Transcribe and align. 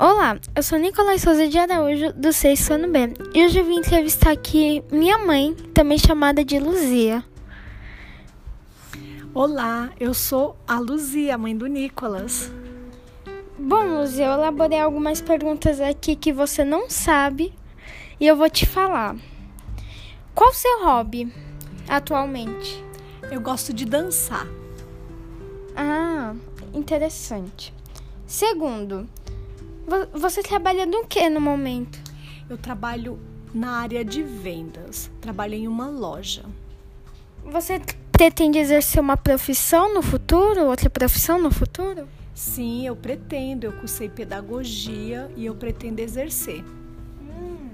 Olá, 0.00 0.38
eu 0.54 0.62
sou 0.62 0.78
Nicolás 0.78 1.22
Souza 1.22 1.48
de 1.48 1.58
Araújo, 1.58 2.12
do 2.12 2.32
6 2.32 2.70
ano 2.70 2.88
B, 2.88 3.14
e 3.34 3.44
hoje 3.44 3.58
eu 3.58 3.64
vim 3.64 3.78
entrevistar 3.78 4.30
aqui 4.30 4.80
minha 4.92 5.18
mãe, 5.18 5.54
também 5.74 5.98
chamada 5.98 6.44
de 6.44 6.56
Luzia. 6.56 7.24
Olá, 9.34 9.90
eu 9.98 10.14
sou 10.14 10.56
a 10.68 10.78
Luzia, 10.78 11.36
mãe 11.36 11.56
do 11.56 11.66
Nicolas. 11.66 12.48
Bom, 13.58 13.98
Luzia, 13.98 14.26
eu 14.26 14.34
elaborei 14.34 14.78
algumas 14.78 15.20
perguntas 15.20 15.80
aqui 15.80 16.14
que 16.14 16.32
você 16.32 16.62
não 16.62 16.88
sabe 16.88 17.52
e 18.20 18.26
eu 18.28 18.36
vou 18.36 18.48
te 18.48 18.66
falar. 18.66 19.16
Qual 20.32 20.50
o 20.50 20.54
seu 20.54 20.84
hobby 20.84 21.34
atualmente? 21.88 22.84
Eu 23.32 23.40
gosto 23.40 23.72
de 23.72 23.84
dançar. 23.84 24.46
Ah, 25.74 26.36
interessante. 26.72 27.74
Segundo, 28.28 29.08
você 30.12 30.42
trabalha 30.42 30.84
no 30.84 31.06
que 31.06 31.28
no 31.28 31.40
momento? 31.40 31.98
Eu 32.48 32.58
trabalho 32.58 33.18
na 33.54 33.80
área 33.80 34.04
de 34.04 34.22
vendas. 34.22 35.10
Trabalho 35.20 35.54
em 35.54 35.68
uma 35.68 35.88
loja. 35.88 36.44
Você 37.44 37.80
pretende 38.12 38.58
exercer 38.58 39.00
uma 39.00 39.16
profissão 39.16 39.94
no 39.94 40.02
futuro? 40.02 40.66
Outra 40.66 40.90
profissão 40.90 41.40
no 41.40 41.50
futuro? 41.50 42.08
Sim, 42.34 42.86
eu 42.86 42.94
pretendo. 42.94 43.64
Eu 43.64 43.72
cursei 43.72 44.08
pedagogia 44.08 45.30
e 45.36 45.46
eu 45.46 45.54
pretendo 45.54 46.00
exercer. 46.00 46.64
Hum. 47.22 47.70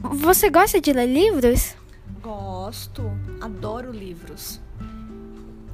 Você 0.00 0.50
gosta 0.50 0.80
de 0.80 0.92
ler 0.92 1.06
livros? 1.06 1.76
Gosto, 2.20 3.02
adoro 3.40 3.92
livros. 3.92 4.60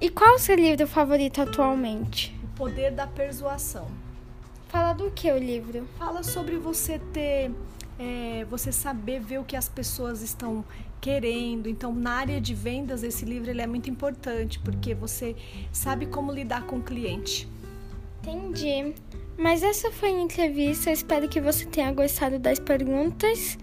E 0.01 0.11
qual 0.11 0.35
o 0.35 0.39
seu 0.39 0.57
livro 0.57 0.87
favorito 0.87 1.41
atualmente? 1.41 2.34
Poder 2.57 2.93
da 2.93 3.07
Persuasão. 3.07 3.89
Fala 4.69 4.93
do 4.93 5.11
que 5.11 5.31
o 5.31 5.39
livro? 5.39 5.87
Fala 5.99 6.23
sobre 6.23 6.57
você 6.57 6.99
ter, 7.13 7.51
é, 7.99 8.45
você 8.49 8.73
saber 8.73 9.21
ver 9.21 9.39
o 9.39 9.45
que 9.45 9.57
as 9.57 9.69
pessoas 9.69 10.23
estão 10.23 10.65
querendo. 11.01 11.69
Então, 11.69 11.93
na 11.93 12.13
área 12.13 12.41
de 12.41 12.55
vendas, 12.55 13.03
esse 13.03 13.25
livro 13.25 13.51
ele 13.51 13.61
é 13.61 13.67
muito 13.67 13.91
importante 13.91 14.59
porque 14.61 14.95
você 14.95 15.37
sabe 15.73 16.07
como 16.07 16.33
lidar 16.33 16.65
com 16.67 16.77
o 16.77 16.83
cliente. 16.83 17.49
Entendi. 18.23 18.95
Mas 19.37 19.63
essa 19.63 19.91
foi 19.91 20.09
a 20.11 20.21
entrevista. 20.21 20.91
Eu 20.91 20.95
espero 20.95 21.29
que 21.29 21.41
você 21.41 21.67
tenha 21.67 21.93
gostado 21.93 22.39
das 22.39 22.59
perguntas 22.59 23.59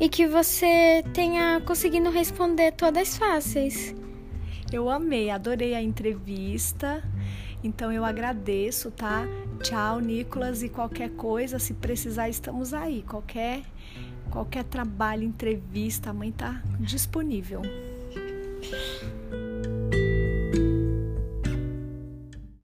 e 0.00 0.08
que 0.08 0.26
você 0.26 1.04
tenha 1.12 1.60
conseguido 1.66 2.10
responder 2.10 2.72
todas 2.72 3.16
fáceis. 3.16 3.94
Eu 4.72 4.88
amei, 4.88 5.30
adorei 5.30 5.74
a 5.74 5.82
entrevista. 5.82 7.02
Então 7.64 7.90
eu 7.90 8.04
agradeço, 8.04 8.90
tá? 8.90 9.26
Tchau, 9.62 9.98
Nicolas, 9.98 10.62
e 10.62 10.68
qualquer 10.68 11.10
coisa, 11.12 11.58
se 11.58 11.72
precisar, 11.72 12.28
estamos 12.28 12.74
aí. 12.74 13.02
Qualquer 13.02 13.62
qualquer 14.30 14.64
trabalho, 14.64 15.22
entrevista, 15.22 16.10
a 16.10 16.12
mãe 16.12 16.30
tá 16.30 16.60
disponível. 16.78 17.62